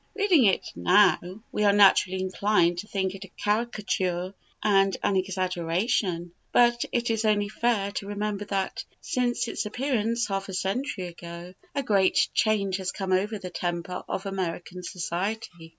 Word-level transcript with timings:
Reading 0.15 0.45
it 0.45 0.65
now, 0.75 1.19
we 1.51 1.63
are 1.63 1.71
naturally 1.71 2.19
inclined 2.19 2.79
to 2.79 2.87
think 2.87 3.13
it 3.13 3.23
a 3.23 3.27
caricature 3.37 4.33
and 4.63 4.97
an 5.03 5.15
exaggeration; 5.15 6.31
but 6.51 6.83
it 6.91 7.11
is 7.11 7.23
only 7.23 7.49
fair 7.49 7.91
to 7.91 8.07
remember 8.07 8.45
that, 8.45 8.83
since 8.99 9.47
its 9.47 9.67
appearance 9.67 10.25
half 10.27 10.49
a 10.49 10.55
century 10.55 11.05
ago, 11.05 11.53
a 11.75 11.83
great 11.83 12.29
change 12.33 12.77
has 12.77 12.91
come 12.91 13.11
over 13.13 13.37
the 13.37 13.51
temper 13.51 14.03
of 14.09 14.25
American 14.25 14.81
society. 14.81 15.69